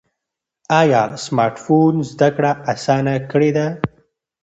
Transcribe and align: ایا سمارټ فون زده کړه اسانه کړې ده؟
ایا 0.79 1.01
سمارټ 1.23 1.55
فون 1.63 1.93
زده 2.11 2.29
کړه 2.35 2.51
اسانه 2.73 3.15
کړې 3.31 3.49
ده؟ 3.57 3.67